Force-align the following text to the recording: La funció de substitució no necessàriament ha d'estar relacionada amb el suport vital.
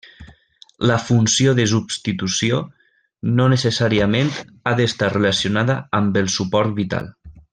La 0.91 0.95
funció 1.09 1.51
de 1.59 1.65
substitució 1.73 2.61
no 3.41 3.47
necessàriament 3.53 4.33
ha 4.71 4.75
d'estar 4.81 5.13
relacionada 5.17 5.77
amb 6.01 6.19
el 6.25 6.35
suport 6.39 6.77
vital. 6.83 7.13